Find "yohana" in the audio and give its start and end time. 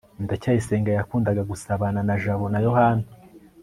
2.65-3.05